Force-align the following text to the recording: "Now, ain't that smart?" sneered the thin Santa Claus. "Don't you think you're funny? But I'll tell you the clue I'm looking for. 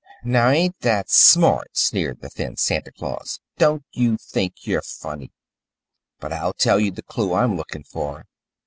"Now, 0.23 0.49
ain't 0.49 0.79
that 0.79 1.11
smart?" 1.11 1.77
sneered 1.77 2.21
the 2.21 2.29
thin 2.31 2.57
Santa 2.57 2.91
Claus. 2.91 3.39
"Don't 3.59 3.83
you 3.91 4.17
think 4.17 4.65
you're 4.65 4.81
funny? 4.81 5.31
But 6.19 6.33
I'll 6.33 6.53
tell 6.53 6.79
you 6.79 6.89
the 6.89 7.03
clue 7.03 7.35
I'm 7.35 7.55
looking 7.55 7.83
for. 7.83 8.25